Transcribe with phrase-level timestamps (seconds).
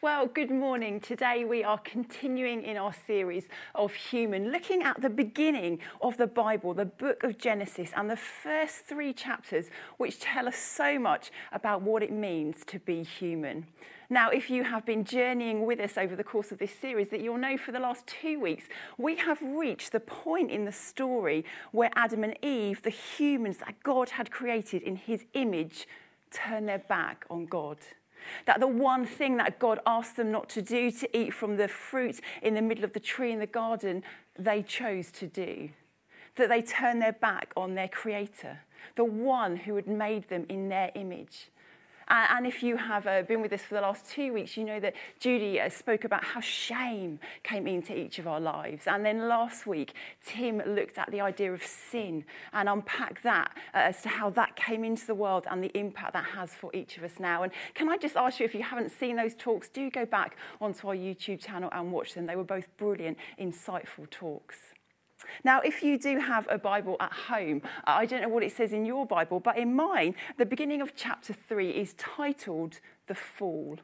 [0.00, 1.00] Well, good morning.
[1.00, 6.28] Today we are continuing in our series of human, looking at the beginning of the
[6.28, 11.32] Bible, the book of Genesis, and the first three chapters, which tell us so much
[11.50, 13.66] about what it means to be human.
[14.08, 17.20] Now, if you have been journeying with us over the course of this series, that
[17.20, 18.66] you'll know for the last two weeks,
[18.98, 23.82] we have reached the point in the story where Adam and Eve, the humans that
[23.82, 25.88] God had created in his image,
[26.30, 27.78] turn their back on God.
[28.46, 31.68] That the one thing that God asked them not to do, to eat from the
[31.68, 34.02] fruit in the middle of the tree in the garden,
[34.38, 35.70] they chose to do.
[36.36, 38.60] That they turned their back on their Creator,
[38.94, 41.50] the one who had made them in their image.
[42.08, 44.80] And if you have uh, been with us for the last two weeks, you know
[44.80, 48.86] that Judy uh, spoke about how shame came into each of our lives.
[48.86, 49.92] And then last week,
[50.24, 54.56] Tim looked at the idea of sin and unpacked that uh, as to how that
[54.56, 57.42] came into the world and the impact that has for each of us now.
[57.42, 60.36] And can I just ask you, if you haven't seen those talks, do go back
[60.60, 62.26] onto our YouTube channel and watch them.
[62.26, 64.56] They were both brilliant, insightful talks.
[65.44, 68.72] Now, if you do have a Bible at home, I don't know what it says
[68.72, 73.78] in your Bible, but in mine, the beginning of chapter 3 is titled The Fall.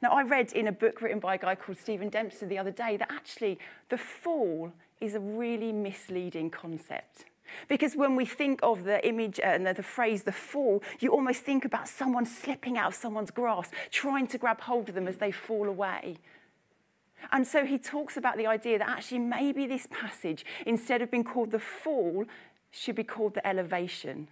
[0.00, 2.70] Now, I read in a book written by a guy called Stephen Dempster the other
[2.70, 7.24] day that actually the fall is a really misleading concept.
[7.66, 11.10] Because when we think of the image uh, and the, the, phrase the fall, you
[11.10, 15.08] almost think about someone slipping out of someone's grasp, trying to grab hold of them
[15.08, 16.16] as they fall away.
[17.32, 21.24] And so he talks about the idea that actually maybe this passage, instead of being
[21.24, 22.24] called the fall,
[22.70, 24.28] should be called the elevation.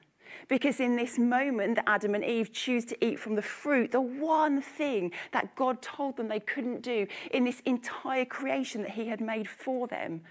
[0.49, 4.01] Because in this moment that Adam and Eve choose to eat from the fruit, the
[4.01, 9.07] one thing that God told them they couldn't do in this entire creation that He
[9.09, 10.23] had made for them,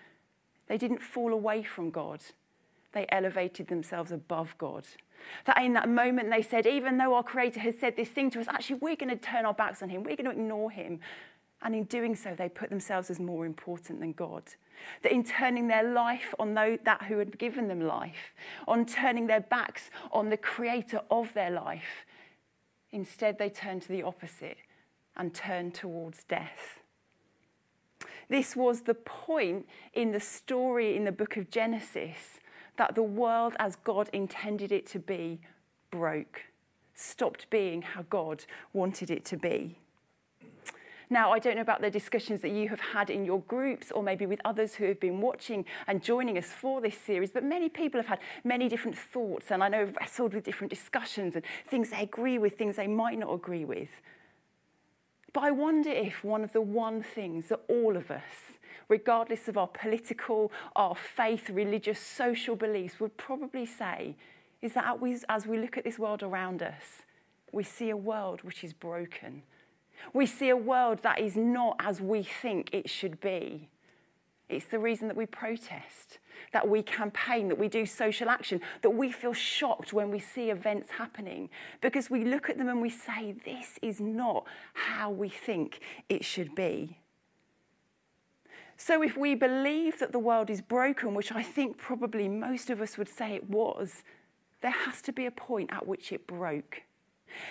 [0.68, 2.22] they didn't fall away from God.
[2.94, 4.86] They elevated themselves above God.
[5.46, 8.40] That in that moment they said, even though our Creator has said this thing to
[8.40, 11.00] us, actually we're going to turn our backs on Him, we're going to ignore Him.
[11.62, 14.44] And in doing so, they put themselves as more important than God.
[15.02, 18.34] That in turning their life on that who had given them life,
[18.68, 22.06] on turning their backs on the creator of their life,
[22.92, 24.58] instead they turned to the opposite
[25.16, 26.80] and turned towards death.
[28.28, 32.40] This was the point in the story in the book of Genesis
[32.78, 35.40] that the world as God intended it to be
[35.92, 36.42] broke,
[36.94, 39.80] stopped being how God wanted it to be.
[41.10, 44.02] Now, I don't know about the discussions that you have had in your groups or
[44.02, 47.70] maybe with others who have been watching and joining us for this series, but many
[47.70, 51.92] people have had many different thoughts and I know wrestled with different discussions and things
[51.92, 53.90] they agree with, things they might not agree with.
[55.32, 58.58] But I wonder if one of the one things that all of us,
[58.88, 64.16] regardless of our political, our faith, religious, social beliefs, would probably say
[64.62, 64.98] is that
[65.30, 67.04] as we look at this world around us,
[67.52, 69.44] we see a world which is broken
[70.14, 73.70] we see a world that is not as we think it should be.
[74.48, 76.20] It's the reason that we protest,
[76.54, 80.52] that we campaign, that we do social action, that we feel shocked when we see
[80.52, 81.50] events happening,
[81.82, 85.80] because we look at them and we say, this is not how we think
[86.10, 87.00] it should be.
[88.78, 92.82] So, if we believe that the world is broken, which I think probably most of
[92.82, 94.04] us would say it was,
[94.62, 96.84] there has to be a point at which it broke.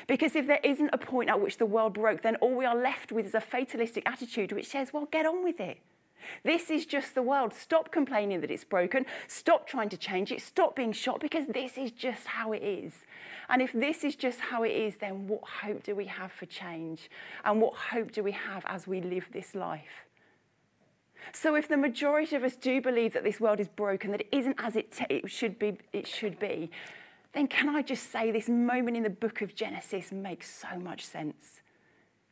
[0.06, 2.76] Because if there isn't a point at which the world broke, then all we are
[2.76, 5.78] left with is a fatalistic attitude which says, well, get on with it.
[6.42, 7.52] This is just the world.
[7.52, 9.06] Stop complaining that it's broken.
[9.28, 10.40] Stop trying to change it.
[10.40, 12.92] Stop being shocked because this is just how it is.
[13.48, 16.46] And if this is just how it is, then what hope do we have for
[16.46, 17.10] change?
[17.44, 20.06] And what hope do we have as we live this life?
[21.32, 24.28] So, if the majority of us do believe that this world is broken, that it
[24.30, 26.70] isn't as it, t- it should be, it should be,
[27.34, 31.04] then can I just say this moment in the book of Genesis makes so much
[31.04, 31.60] sense?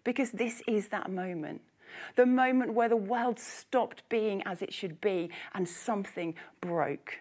[0.05, 1.61] Because this is that moment.
[2.17, 7.19] The moment where the world stopped being as it should be and something broke.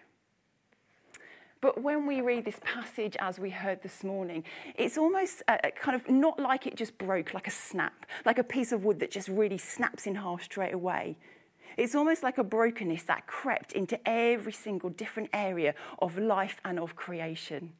[1.60, 4.42] But when we read this passage, as we heard this morning,
[4.74, 8.38] it's almost a, a kind of not like it just broke, like a snap, like
[8.38, 11.16] a piece of wood that just really snaps in half straight away.
[11.76, 16.78] It's almost like a brokenness that crept into every single different area of life and
[16.78, 17.72] of creation.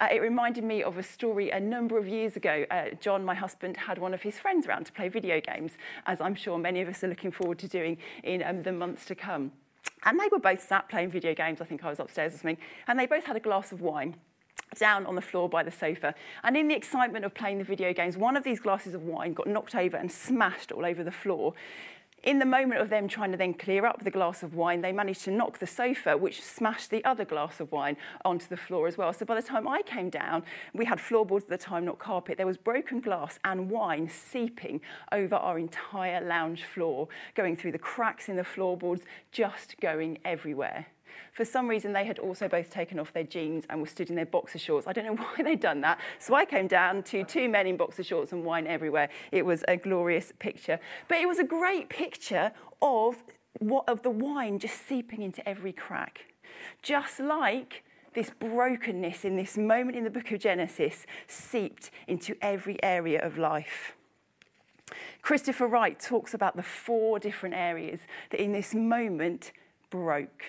[0.00, 2.66] Uh, it reminded me of a story a number of years ago.
[2.70, 5.72] Uh, John, my husband, had one of his friends around to play video games,
[6.06, 9.04] as I'm sure many of us are looking forward to doing in um, the months
[9.06, 9.52] to come.
[10.04, 11.60] And they were both sat playing video games.
[11.60, 12.58] I think I was upstairs or something.
[12.88, 14.16] And they both had a glass of wine
[14.78, 16.14] down on the floor by the sofa.
[16.42, 19.32] And in the excitement of playing the video games, one of these glasses of wine
[19.32, 21.54] got knocked over and smashed all over the floor
[22.24, 24.92] in the moment of them trying to then clear up the glass of wine, they
[24.92, 28.88] managed to knock the sofa, which smashed the other glass of wine onto the floor
[28.88, 29.12] as well.
[29.12, 30.42] So by the time I came down,
[30.72, 32.36] we had floorboards at the time, not carpet.
[32.38, 34.80] There was broken glass and wine seeping
[35.12, 40.86] over our entire lounge floor, going through the cracks in the floorboards, just going everywhere.
[41.32, 44.16] For some reason, they had also both taken off their jeans and were stood in
[44.16, 44.86] their boxer shorts.
[44.86, 46.00] I don't know why they'd done that.
[46.18, 49.08] So I came down to two men in boxer shorts and wine everywhere.
[49.32, 50.78] It was a glorious picture.
[51.08, 52.52] But it was a great picture
[52.82, 53.22] of,
[53.58, 56.20] what, of the wine just seeping into every crack.
[56.82, 57.84] Just like
[58.14, 63.36] this brokenness in this moment in the book of Genesis seeped into every area of
[63.36, 63.94] life.
[65.22, 68.00] Christopher Wright talks about the four different areas
[68.30, 69.52] that in this moment
[69.90, 70.44] broke.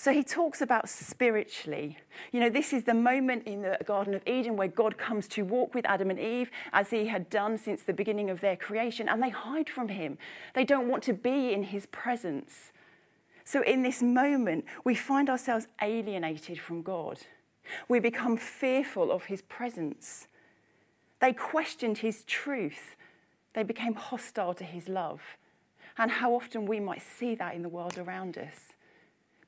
[0.00, 1.98] So he talks about spiritually.
[2.30, 5.42] You know, this is the moment in the Garden of Eden where God comes to
[5.42, 9.08] walk with Adam and Eve as he had done since the beginning of their creation,
[9.08, 10.16] and they hide from him.
[10.54, 12.70] They don't want to be in his presence.
[13.44, 17.18] So in this moment, we find ourselves alienated from God.
[17.88, 20.28] We become fearful of his presence.
[21.18, 22.94] They questioned his truth.
[23.52, 25.20] They became hostile to his love.
[25.96, 28.74] And how often we might see that in the world around us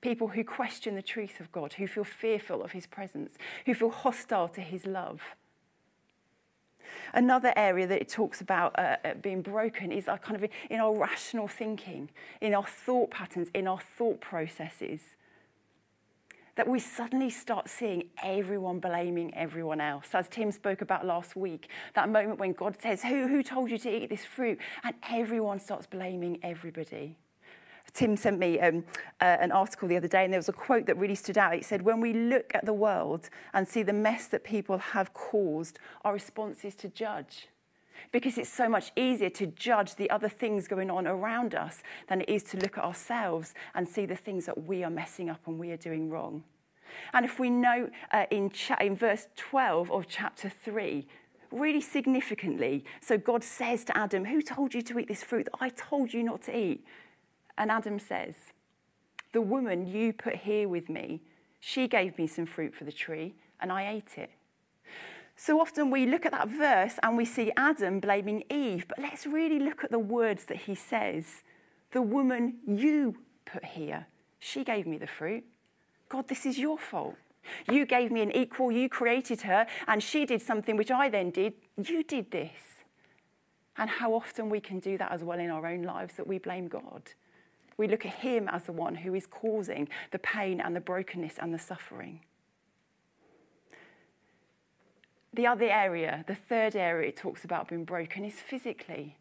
[0.00, 3.32] people who question the truth of God, who feel fearful of his presence,
[3.66, 5.20] who feel hostile to his love.
[7.12, 10.80] Another area that it talks about uh, uh being broken is our kind of in
[10.80, 12.08] our rational thinking,
[12.40, 15.00] in our thought patterns, in our thought processes.
[16.56, 20.08] That we suddenly start seeing everyone blaming everyone else.
[20.12, 23.78] As Tim spoke about last week, that moment when God says, Who, who told you
[23.78, 24.58] to eat this fruit?
[24.84, 27.16] And everyone starts blaming everybody.
[27.92, 28.84] Tim sent me um,
[29.20, 31.54] uh, an article the other day, and there was a quote that really stood out.
[31.54, 35.12] It said, When we look at the world and see the mess that people have
[35.12, 37.48] caused, our response is to judge.
[38.12, 42.22] Because it's so much easier to judge the other things going on around us than
[42.22, 45.40] it is to look at ourselves and see the things that we are messing up
[45.46, 46.42] and we are doing wrong.
[47.12, 51.06] And if we know uh, in, cha- in verse 12 of chapter 3,
[51.52, 55.58] really significantly, so God says to Adam, Who told you to eat this fruit that
[55.60, 56.84] I told you not to eat?
[57.60, 58.34] And Adam says,
[59.34, 61.20] The woman you put here with me,
[61.60, 64.30] she gave me some fruit for the tree, and I ate it.
[65.36, 69.26] So often we look at that verse and we see Adam blaming Eve, but let's
[69.26, 71.42] really look at the words that he says.
[71.92, 74.06] The woman you put here,
[74.38, 75.44] she gave me the fruit.
[76.08, 77.16] God, this is your fault.
[77.70, 81.30] You gave me an equal, you created her, and she did something which I then
[81.30, 81.52] did.
[81.76, 82.80] You did this.
[83.76, 86.38] And how often we can do that as well in our own lives that we
[86.38, 87.02] blame God.
[87.80, 91.36] We look at him as the one who is causing the pain and the brokenness
[91.38, 92.20] and the suffering.
[95.32, 99.16] The other area, the third area it talks about being broken, is physically.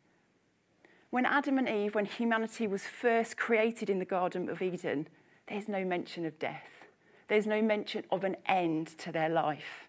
[1.09, 5.07] When Adam and Eve, when humanity was first created in the Garden of Eden,
[5.47, 6.85] there's no mention of death.
[7.29, 9.87] There's no mention of an end to their life.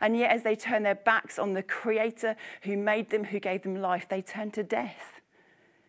[0.00, 3.64] And yet, as they turn their backs on the Creator who made them, who gave
[3.64, 5.17] them life, they turn to death.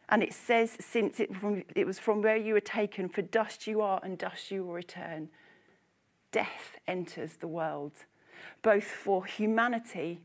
[0.10, 3.68] And it says, since it, from, it was from where you were taken, for dust
[3.68, 5.30] you are and dust you will return.
[6.32, 7.92] Death enters the world,
[8.64, 10.20] both for humanity,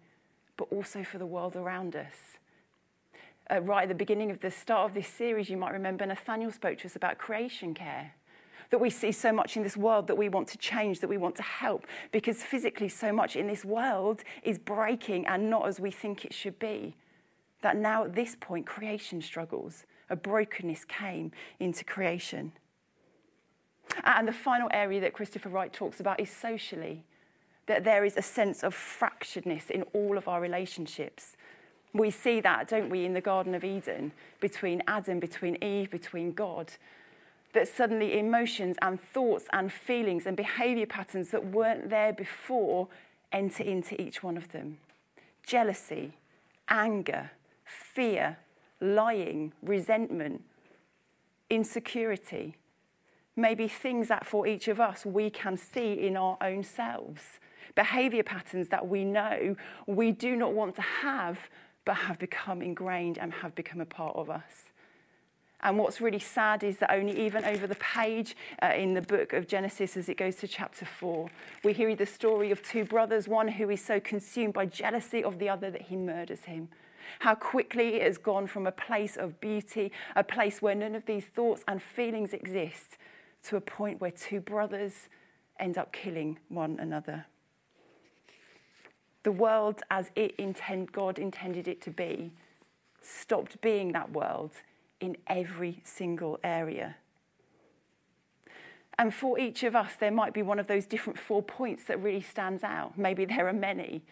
[0.57, 2.39] but also for the world around us.
[3.51, 6.51] Uh, right at the beginning of the start of this series, you might remember Nathaniel
[6.51, 8.15] spoke to us about creation care.
[8.71, 11.19] That we see so much in this world that we want to change, that we
[11.19, 15.79] want to help, because physically, so much in this world is breaking and not as
[15.79, 16.97] we think it should be
[17.65, 19.85] that now at this point, creation struggles.
[20.11, 22.53] A brokenness came into creation.
[24.05, 27.05] And the final area that Christopher Wright talks about is socially,
[27.67, 31.39] that there is a sense of fracturedness in all of our relationships.
[31.95, 36.33] We see that, don't we, in the Garden of Eden, between Adam, between Eve, between
[36.33, 36.73] God.
[37.55, 42.89] That suddenly emotions and thoughts and feelings and behavior patterns that weren't there before
[43.33, 44.77] enter into each one of them.
[45.47, 46.19] Jealousy,
[46.69, 47.31] anger,
[47.65, 48.39] fear,
[48.81, 50.43] lying, resentment,
[51.51, 52.57] insecurity.
[53.37, 57.41] Maybe things that for each of us we can see in our own selves.
[57.75, 59.57] Behavior patterns that we know
[59.87, 61.39] we do not want to have,
[61.85, 64.71] but have become ingrained and have become a part of us.
[65.65, 69.33] And what's really sad is that only even over the page uh, in the book
[69.33, 71.31] of Genesis, as it goes to chapter 4,
[71.65, 75.39] we hear the story of two brothers, one who is so consumed by jealousy of
[75.39, 76.69] the other that he murders him.
[77.21, 81.07] How quickly it has gone from a place of beauty, a place where none of
[81.07, 82.97] these thoughts and feelings exist,
[83.45, 85.09] to a point where two brothers
[85.59, 87.27] end up killing one another.
[89.23, 92.33] The world as it intend, God intended it to be
[93.01, 94.53] stopped being that world
[95.01, 96.97] in every single area.
[98.99, 102.01] And for each of us, there might be one of those different four points that
[102.03, 102.97] really stands out.
[102.97, 104.03] Maybe there are many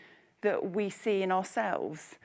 [0.40, 2.16] that we see in ourselves.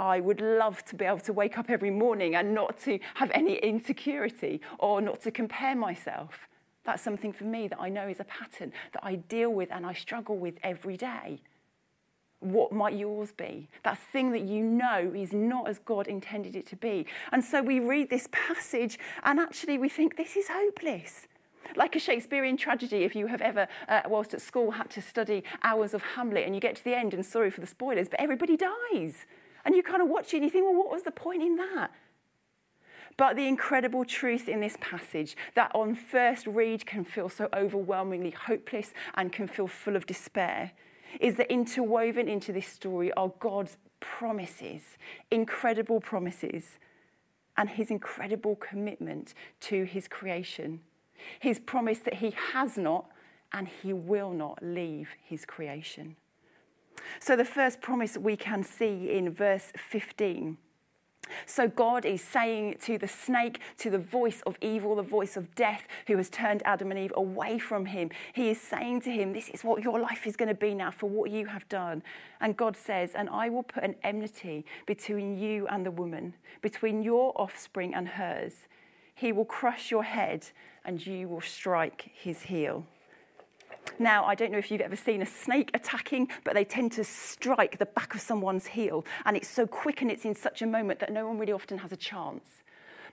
[0.00, 3.30] I would love to be able to wake up every morning and not to have
[3.34, 6.48] any insecurity or not to compare myself.
[6.84, 9.84] That's something for me that I know is a pattern that I deal with and
[9.84, 11.42] I struggle with every day.
[12.38, 13.68] What might yours be?
[13.84, 17.04] That thing that you know is not as God intended it to be.
[17.30, 21.26] And so we read this passage and actually we think this is hopeless.
[21.76, 25.44] Like a Shakespearean tragedy, if you have ever, uh, whilst at school, had to study
[25.62, 28.18] hours of Hamlet and you get to the end, and sorry for the spoilers, but
[28.18, 29.26] everybody dies.
[29.64, 31.56] And you kind of watch it and you think, well, what was the point in
[31.56, 31.90] that?
[33.16, 38.30] But the incredible truth in this passage that on first read can feel so overwhelmingly
[38.30, 40.72] hopeless and can feel full of despair
[41.20, 44.82] is that interwoven into this story are God's promises,
[45.30, 46.78] incredible promises,
[47.56, 50.80] and his incredible commitment to his creation.
[51.40, 53.10] His promise that he has not
[53.52, 56.16] and he will not leave his creation.
[57.18, 60.56] So, the first promise we can see in verse 15.
[61.46, 65.54] So, God is saying to the snake, to the voice of evil, the voice of
[65.54, 69.32] death, who has turned Adam and Eve away from him, He is saying to him,
[69.32, 72.02] This is what your life is going to be now for what you have done.
[72.40, 77.02] And God says, And I will put an enmity between you and the woman, between
[77.02, 78.66] your offspring and hers.
[79.14, 80.46] He will crush your head,
[80.84, 82.86] and you will strike his heel.
[83.98, 87.04] Now, I don't know if you've ever seen a snake attacking, but they tend to
[87.04, 89.04] strike the back of someone's heel.
[89.24, 91.78] And it's so quick and it's in such a moment that no one really often
[91.78, 92.44] has a chance.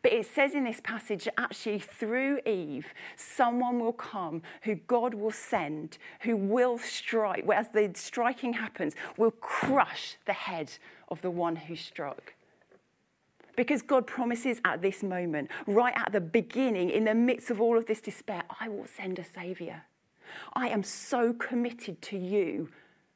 [0.03, 5.31] But it says in this passage actually through Eve, someone will come who God will
[5.31, 10.71] send, who will strike, as the striking happens, will crush the head
[11.09, 12.33] of the one who struck.
[13.55, 17.75] Because God promises at this moment, right at the beginning, in the midst of all
[17.75, 19.81] of this despair, I will send a Saviour.
[20.53, 22.69] I am so committed to you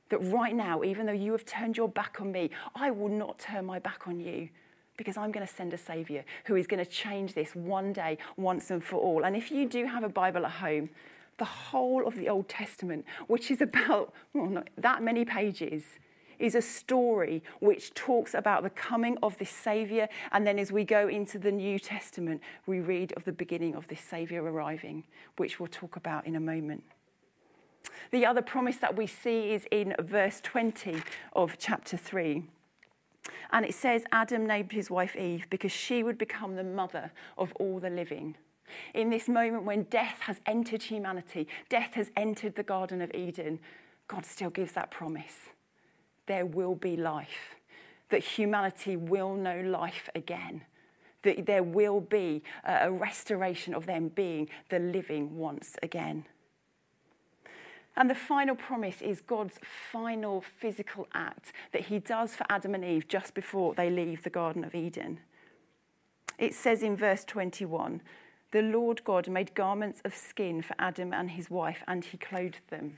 [0.09, 3.39] that right now, even though you have turned your back on me, I will not
[3.39, 4.49] turn my back on you
[4.97, 8.17] because I'm going to send a Saviour who is going to change this one day,
[8.37, 9.25] once and for all.
[9.25, 10.89] And if you do have a Bible at home,
[11.37, 15.83] the whole of the Old Testament, which is about well, not that many pages,
[16.37, 20.07] is a story which talks about the coming of this Saviour.
[20.31, 23.87] And then as we go into the New Testament, we read of the beginning of
[23.87, 25.03] this Saviour arriving,
[25.37, 26.83] which we'll talk about in a moment.
[28.11, 31.01] The other promise that we see is in verse 20
[31.33, 32.43] of chapter 3.
[33.51, 37.53] And it says, Adam named his wife Eve because she would become the mother of
[37.59, 38.35] all the living.
[38.93, 43.59] In this moment when death has entered humanity, death has entered the Garden of Eden,
[44.07, 45.49] God still gives that promise.
[46.25, 47.55] There will be life,
[48.09, 50.63] that humanity will know life again,
[51.23, 56.25] that there will be a restoration of them being the living once again.
[57.95, 59.59] And the final promise is God's
[59.91, 64.29] final physical act that he does for Adam and Eve just before they leave the
[64.29, 65.19] Garden of Eden.
[66.37, 68.01] It says in verse 21
[68.51, 72.61] The Lord God made garments of skin for Adam and his wife, and he clothed
[72.69, 72.97] them.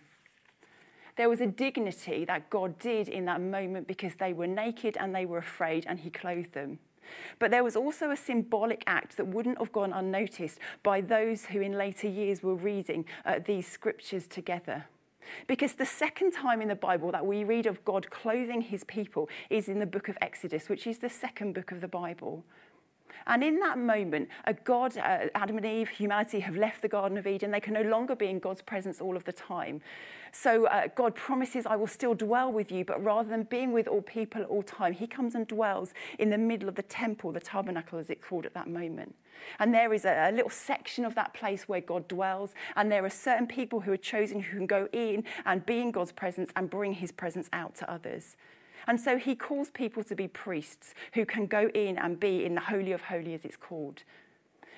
[1.16, 5.14] There was a dignity that God did in that moment because they were naked and
[5.14, 6.80] they were afraid, and he clothed them.
[7.40, 11.62] But there was also a symbolic act that wouldn't have gone unnoticed by those who
[11.62, 14.86] in later years were reading uh, these scriptures together.
[15.48, 19.30] Because the second time in the Bible that we read of God clothing his people
[19.50, 22.44] is in the book of Exodus, which is the second book of the Bible.
[23.28, 24.30] And in that moment,
[24.64, 27.52] God, uh, Adam and Eve, humanity have left the Garden of Eden.
[27.52, 29.82] They can no longer be in God's presence all of the time.
[30.32, 33.88] So uh, God promises, I will still dwell with you, but rather than being with
[33.88, 37.32] all people at all time, he comes and dwells in the middle of the temple,
[37.32, 39.14] the tabernacle as it's called at that moment.
[39.60, 43.06] And there is a, a little section of that place where God dwells, and there
[43.06, 46.50] are certain people who are chosen who can go in and be in God's presence
[46.56, 48.36] and bring his presence out to others.
[48.88, 52.56] And so he calls people to be priests who can go in and be in
[52.56, 54.04] the Holy of Holies, as it's called.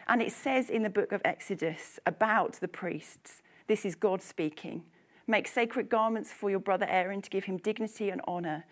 [0.07, 4.83] And it says in the book of Exodus about the priests this is God speaking.
[5.27, 8.65] Make sacred garments for your brother Aaron to give him dignity and honor.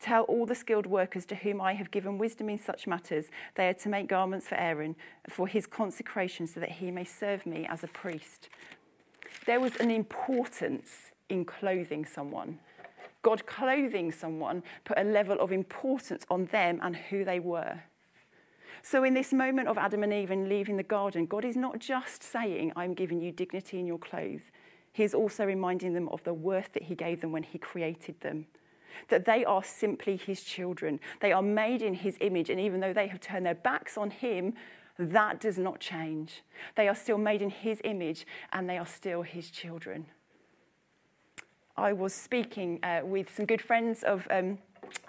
[0.00, 3.68] Tell all the skilled workers to whom I have given wisdom in such matters, they
[3.68, 4.94] are to make garments for Aaron
[5.28, 8.48] for his consecration so that he may serve me as a priest.
[9.44, 12.60] There was an importance in clothing someone.
[13.22, 17.82] God clothing someone put a level of importance on them and who they were.
[18.82, 21.80] So, in this moment of Adam and Eve and leaving the garden, God is not
[21.80, 24.50] just saying, I'm giving you dignity in your clothes.
[24.92, 28.20] He is also reminding them of the worth that He gave them when He created
[28.20, 28.46] them.
[29.08, 31.00] that they are simply his children.
[31.20, 34.10] They are made in his image, and even though they have turned their backs on
[34.10, 34.54] him,
[34.98, 36.42] that does not change.
[36.74, 40.06] They are still made in his image, and they are still his children.
[41.78, 44.58] I was speaking uh, with some good friends of um,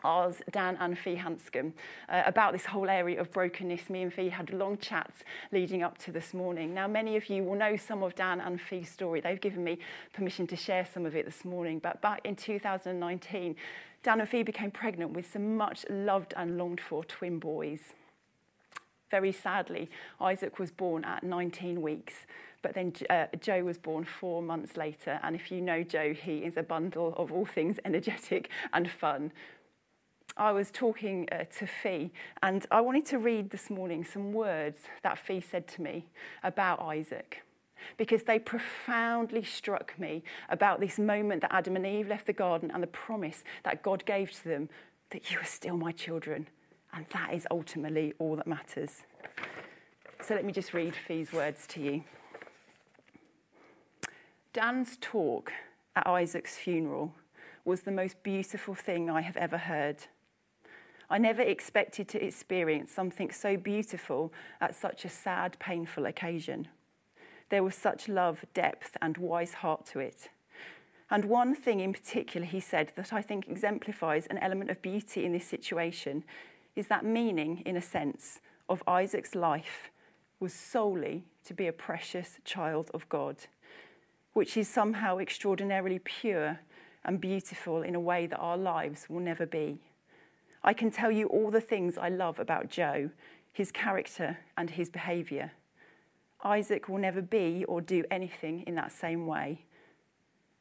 [0.03, 1.73] ours, Dan and Fee Hanscom,
[2.09, 3.89] uh, about this whole area of brokenness.
[3.89, 6.71] Me and Fee had long chats leading up to this morning.
[6.75, 9.19] Now, many of you will know some of Dan and Fee's story.
[9.19, 9.79] They've given me
[10.13, 11.79] permission to share some of it this morning.
[11.79, 13.55] But back in 2019,
[14.03, 17.93] Dan and Fee became pregnant with some much loved and longed for twin boys.
[19.11, 19.89] Very sadly,
[20.19, 22.13] Isaac was born at 19 weeks.
[22.61, 26.39] But then uh, Joe was born four months later, and if you know Joe, he
[26.39, 29.31] is a bundle of all things energetic and fun.
[30.37, 32.11] I was talking uh, to Fee,
[32.43, 36.05] and I wanted to read this morning some words that Fee said to me
[36.43, 37.43] about Isaac,
[37.97, 42.71] because they profoundly struck me about this moment that Adam and Eve left the garden
[42.71, 44.69] and the promise that God gave to them
[45.11, 46.47] that you are still my children,
[46.93, 49.03] and that is ultimately all that matters.
[50.21, 52.03] So let me just read Fee's words to you.
[54.53, 55.51] Dan's talk
[55.95, 57.13] at Isaac's funeral
[57.65, 59.97] was the most beautiful thing I have ever heard.
[61.09, 64.31] I never expected to experience something so beautiful
[64.61, 66.67] at such a sad, painful occasion.
[67.49, 70.29] There was such love, depth, and wise heart to it.
[71.09, 75.25] And one thing in particular he said that I think exemplifies an element of beauty
[75.25, 76.23] in this situation
[76.79, 79.91] is that meaning, in a sense, of Isaac's life
[80.39, 83.35] was solely to be a precious child of God,
[84.31, 86.61] which is somehow extraordinarily pure
[87.03, 89.81] and beautiful in a way that our lives will never be.
[90.63, 93.09] I can tell you all the things I love about Joe,
[93.51, 95.51] his character, and his behaviour.
[96.45, 99.65] Isaac will never be or do anything in that same way.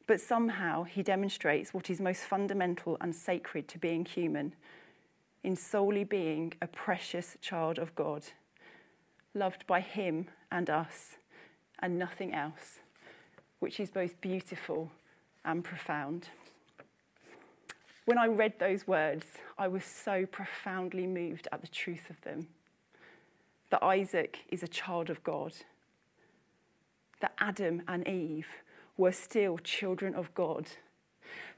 [0.05, 4.53] But somehow he demonstrates what is most fundamental and sacred to being human
[5.43, 8.23] in solely being a precious child of God,
[9.33, 11.15] loved by him and us,
[11.79, 12.79] and nothing else,
[13.59, 14.91] which is both beautiful
[15.45, 16.29] and profound.
[18.05, 19.25] When I read those words,
[19.57, 22.47] I was so profoundly moved at the truth of them.
[23.69, 25.53] That Isaac is a child of God,
[27.21, 28.47] that Adam and Eve
[28.97, 30.67] were still children of God.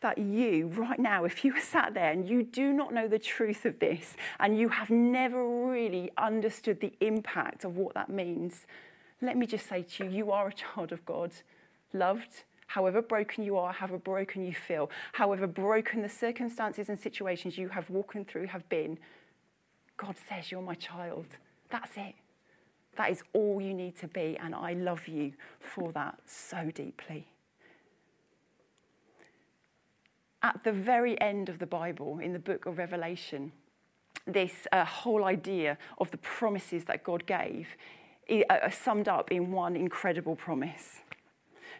[0.01, 3.19] That you, right now, if you were sat there and you do not know the
[3.19, 8.65] truth of this and you have never really understood the impact of what that means,
[9.21, 11.31] let me just say to you, you are a child of God,
[11.93, 17.57] loved, however broken you are, however broken you feel, however broken the circumstances and situations
[17.57, 18.97] you have walked through have been,
[19.97, 21.25] God says, You're my child.
[21.69, 22.15] That's it.
[22.97, 27.27] That is all you need to be, and I love you for that so deeply.
[30.43, 33.51] At the very end of the Bible, in the book of Revelation,
[34.25, 37.67] this uh, whole idea of the promises that God gave
[38.29, 41.01] are uh, summed up in one incredible promise.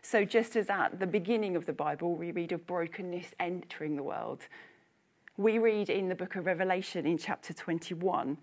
[0.04, 4.04] So, just as at the beginning of the Bible, we read of brokenness entering the
[4.04, 4.42] world,
[5.38, 8.38] we read in the book of Revelation in chapter 21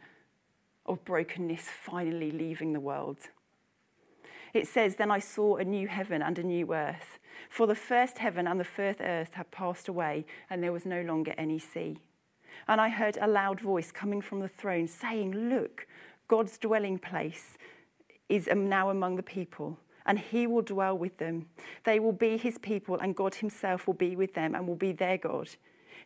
[0.86, 3.18] of brokenness finally leaving the world.
[4.54, 7.18] It says, Then I saw a new heaven and a new earth,
[7.50, 11.02] for the first heaven and the first earth had passed away, and there was no
[11.02, 11.98] longer any sea.
[12.66, 15.86] And I heard a loud voice coming from the throne saying, Look,
[16.26, 17.56] God's dwelling place
[18.28, 21.46] is now among the people and he will dwell with them.
[21.84, 24.92] They will be his people, and God himself will be with them and will be
[24.92, 25.50] their God.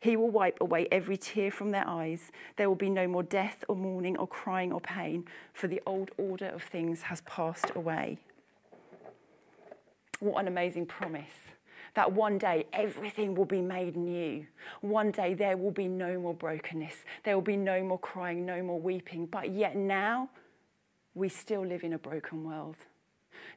[0.01, 2.33] He will wipe away every tear from their eyes.
[2.57, 6.11] There will be no more death or mourning or crying or pain, for the old
[6.19, 8.19] order of things has passed away.
[10.23, 11.35] What an amazing promise
[11.95, 14.47] that one day everything will be made new.
[14.81, 18.63] One day there will be no more brokenness, there will be no more crying, no
[18.63, 19.27] more weeping.
[19.27, 20.31] But yet now,
[21.17, 22.77] we still live in a broken world.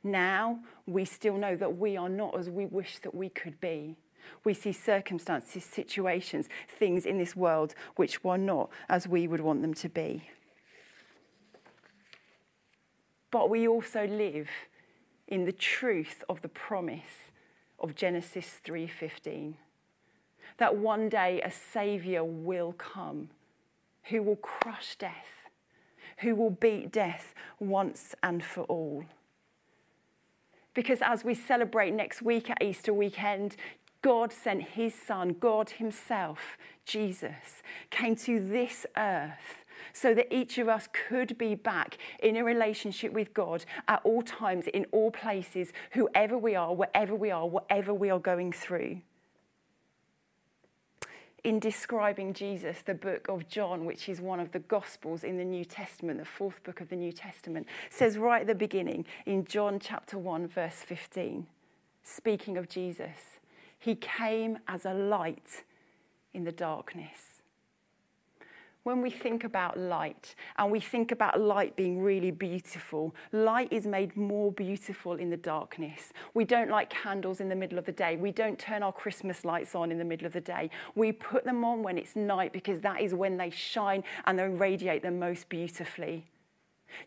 [0.03, 3.95] Now we still know that we are not as we wish that we could be.
[4.43, 9.61] We see circumstances, situations, things in this world which were not as we would want
[9.61, 10.29] them to be.
[13.29, 14.49] But we also live
[15.27, 17.31] in the truth of the promise
[17.79, 19.57] of Genesis 3:15
[20.57, 23.29] that one day a savior will come
[24.03, 25.49] who will crush death,
[26.19, 29.05] who will beat death once and for all.
[30.73, 33.55] Because as we celebrate next week at Easter weekend,
[34.01, 39.64] God sent his son, God himself, Jesus, came to this earth
[39.95, 44.21] so that each of us could be back in a relationship with God at all
[44.21, 49.01] times, in all places, whoever we are, wherever we are, whatever we are going through.
[51.45, 55.45] in describing Jesus, the book of John, which is one of the Gospels in the
[55.45, 59.45] New Testament, the fourth book of the New Testament, says right at the beginning in
[59.45, 61.45] John chapter 1, verse 15,
[62.01, 63.39] speaking of Jesus,
[63.77, 65.63] he came as a light
[66.33, 67.34] in the darkness
[68.85, 73.87] when we think about light and we think about light being really beautiful, light is
[73.87, 76.13] made more beautiful in the darkness.
[76.35, 78.15] We don't light candles in the middle of the day.
[78.15, 80.69] We don't turn our Christmas lights on in the middle of the day.
[80.93, 84.47] We put them on when it's night because that is when they shine and they
[84.47, 86.27] radiate the most beautifully.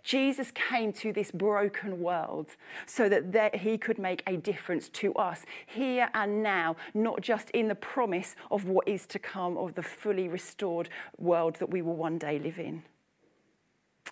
[0.02, 5.12] Jesus came to this broken world so that there, he could make a difference to
[5.14, 9.74] us here and now, not just in the promise of what is to come, of
[9.74, 12.82] the fully restored world that we will one day live in.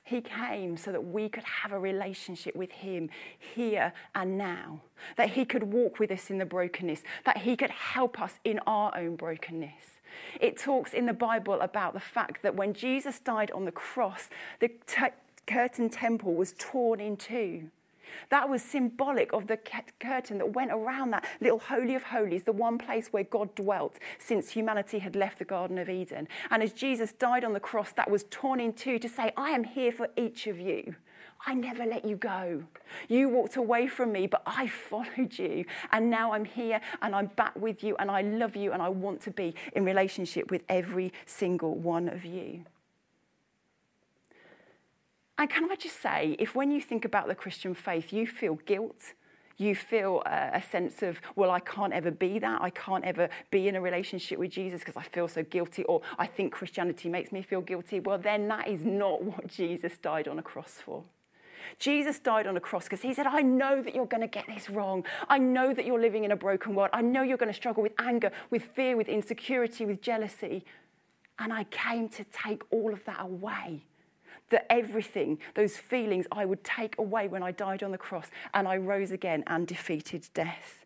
[0.04, 4.80] He came so that we could have a relationship with Him here and now,
[5.16, 8.60] that He could walk with us in the brokenness, that He could help us in
[8.66, 10.00] our own brokenness.
[10.40, 14.28] It talks in the Bible about the fact that when Jesus died on the cross,
[14.60, 15.06] the, t-
[15.46, 17.70] curtain temple was torn in two.
[18.30, 19.58] That was symbolic of the
[20.00, 23.98] curtain that went around that little Holy of Holies, the one place where God dwelt
[24.18, 26.28] since humanity had left the Garden of Eden.
[26.50, 29.50] And as Jesus died on the cross, that was torn in two to say, I
[29.50, 30.96] am here for each of you.
[31.46, 32.64] I never let you go.
[33.08, 35.64] You walked away from me, but I followed you.
[35.92, 38.88] And now I'm here and I'm back with you and I love you and I
[38.88, 42.64] want to be in relationship with every single one of you.
[45.38, 48.54] And can I just say, if when you think about the Christian faith, you feel
[48.64, 49.12] guilt,
[49.58, 52.60] you feel a, sense of, well, I can't ever be that.
[52.60, 56.02] I can't ever be in a relationship with Jesus because I feel so guilty, or
[56.18, 58.00] I think Christianity makes me feel guilty.
[58.00, 61.04] Well, then that is not what Jesus died on a cross for.
[61.78, 64.46] Jesus died on a cross because he said, I know that you're going to get
[64.46, 65.04] this wrong.
[65.28, 66.90] I know that you're living in a broken world.
[66.92, 70.64] I know you're going to struggle with anger, with fear, with insecurity, with jealousy.
[71.38, 73.82] And I came to take all of that away
[74.50, 78.68] that everything, those feelings, I would take away when I died on the cross and
[78.68, 80.84] I rose again and defeated death.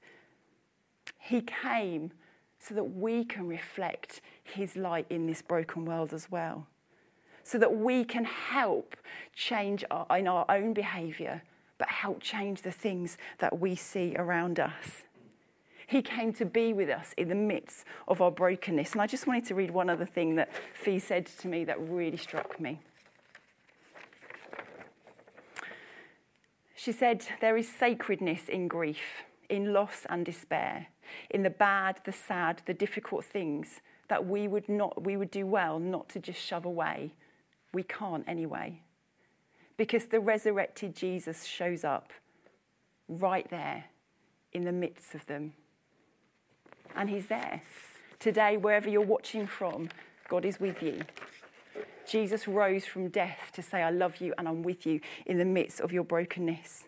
[1.18, 2.12] He came
[2.58, 6.66] so that we can reflect his light in this broken world as well.
[7.42, 8.96] So that we can help
[9.34, 11.42] change our, in our own behaviour,
[11.78, 15.04] but help change the things that we see around us.
[15.86, 18.92] He came to be with us in the midst of our brokenness.
[18.92, 21.80] And I just wanted to read one other thing that Fee said to me that
[21.80, 22.80] really struck me.
[26.80, 30.86] She said, There is sacredness in grief, in loss and despair,
[31.28, 35.46] in the bad, the sad, the difficult things that we would, not, we would do
[35.46, 37.12] well not to just shove away.
[37.74, 38.80] We can't anyway.
[39.76, 42.14] Because the resurrected Jesus shows up
[43.10, 43.84] right there
[44.54, 45.52] in the midst of them.
[46.96, 47.60] And he's there.
[48.18, 49.90] Today, wherever you're watching from,
[50.30, 51.02] God is with you.
[52.10, 55.44] Jesus rose from death to say, I love you and I'm with you in the
[55.44, 56.84] midst of your brokenness.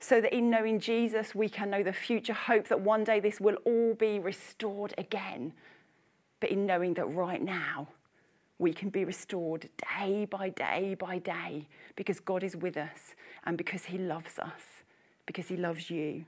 [0.00, 3.38] So that in knowing Jesus, we can know the future hope that one day this
[3.38, 5.52] will all be restored again.
[6.40, 7.88] But in knowing that right now,
[8.58, 9.68] we can be restored
[9.98, 14.82] day by day by day because God is with us and because He loves us,
[15.26, 16.24] because He loves you.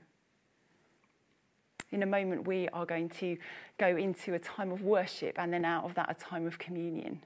[1.91, 3.37] In a moment, we are going to
[3.79, 7.23] go into a time of worship and then out of that, a time of communion,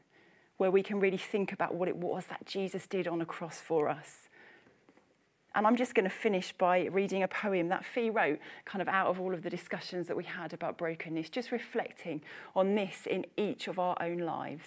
[0.57, 3.59] where we can really think about what it was that Jesus did on a cross
[3.59, 4.29] for us.
[5.55, 8.87] And I'm just going to finish by reading a poem that Fee wrote, kind of
[8.87, 12.21] out of all of the discussions that we had about brokenness, just reflecting
[12.55, 14.65] on this in each of our own lives.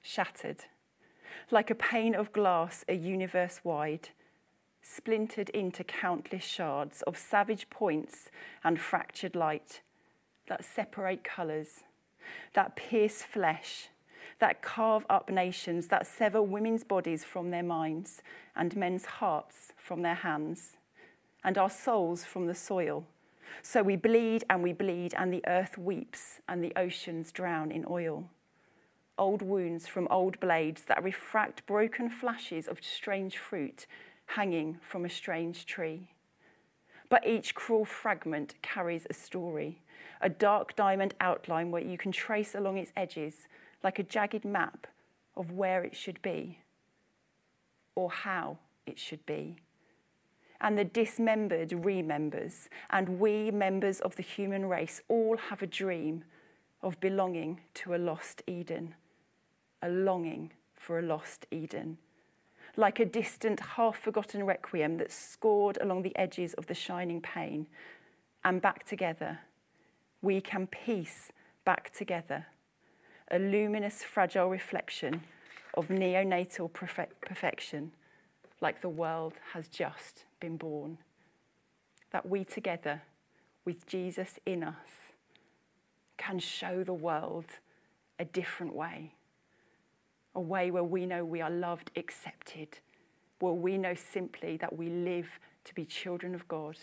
[0.00, 0.64] Shattered,
[1.50, 4.08] like a pane of glass, a universe wide
[4.82, 8.28] splintered into countless shards of savage points
[8.64, 9.80] and fractured light
[10.48, 11.84] that separate colours,
[12.54, 13.88] that pierce flesh,
[14.40, 18.22] that carve up nations, that sever women's bodies from their minds
[18.56, 20.76] and men's hearts from their hands,
[21.44, 23.06] and our souls from the soil.
[23.62, 27.84] So we bleed and we bleed, and the earth weeps, and the oceans drown in
[27.88, 28.28] oil.
[29.18, 33.86] Old wounds from old blades that refract broken flashes of strange fruit
[34.26, 36.10] hanging from a strange tree.
[37.08, 39.82] But each cruel fragment carries a story,
[40.20, 43.46] a dark diamond outline where you can trace along its edges
[43.82, 44.86] like a jagged map
[45.36, 46.58] of where it should be
[47.94, 49.56] or how it should be.
[50.60, 56.24] And the dismembered remembers, and we, members of the human race, all have a dream
[56.82, 58.94] of belonging to a lost Eden,
[59.82, 61.98] a longing for a lost Eden
[62.76, 67.66] like a distant, half forgotten requiem that scored along the edges of the shining pane,
[68.44, 69.40] and back together.
[70.20, 71.30] We can piece
[71.64, 72.46] back together
[73.30, 75.22] a luminous, fragile reflection
[75.74, 77.92] of neonatal perfection,
[78.60, 80.98] like the world has just been born.
[82.10, 83.02] That we together,
[83.64, 85.14] with Jesus in us,
[86.18, 87.46] can show the world
[88.18, 89.14] a different way.
[90.34, 92.78] A way where we know we are loved, accepted,
[93.40, 96.76] where we know simply that we live to be children of God,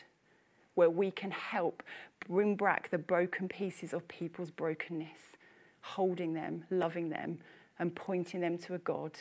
[0.75, 1.83] where we can help
[2.27, 5.38] bring back the broken pieces of people's brokenness,
[5.81, 7.39] holding them, loving them,
[7.79, 9.12] and pointing them to a God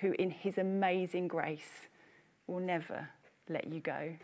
[0.00, 1.88] who, in his amazing grace,
[2.46, 3.08] will never
[3.48, 4.16] let you go.